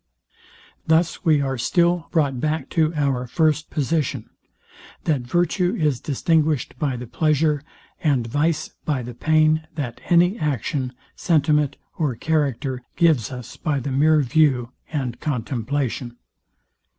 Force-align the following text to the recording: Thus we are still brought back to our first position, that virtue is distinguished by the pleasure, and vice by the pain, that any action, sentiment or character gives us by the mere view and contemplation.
Thus 0.87 1.23
we 1.23 1.41
are 1.41 1.59
still 1.59 2.07
brought 2.09 2.39
back 2.39 2.69
to 2.71 2.91
our 2.95 3.27
first 3.27 3.69
position, 3.69 4.31
that 5.03 5.21
virtue 5.21 5.75
is 5.75 5.99
distinguished 5.99 6.73
by 6.79 6.95
the 6.97 7.05
pleasure, 7.05 7.61
and 8.03 8.25
vice 8.25 8.69
by 8.83 9.03
the 9.03 9.13
pain, 9.13 9.67
that 9.75 10.01
any 10.09 10.39
action, 10.39 10.93
sentiment 11.15 11.77
or 11.99 12.15
character 12.15 12.81
gives 12.95 13.29
us 13.31 13.57
by 13.57 13.79
the 13.79 13.91
mere 13.91 14.21
view 14.21 14.71
and 14.91 15.19
contemplation. 15.19 16.17